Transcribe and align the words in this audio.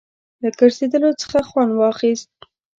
له 0.41 0.49
ګرځېدلو 0.59 1.11
څخه 1.21 1.39
خوند 1.49 1.71
واخیست. 1.75 2.35